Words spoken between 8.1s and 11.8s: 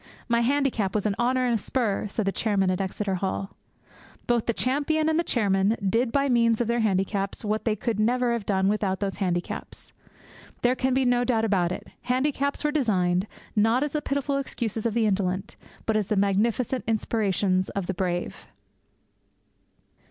have done without those handicaps. There can be no doubt about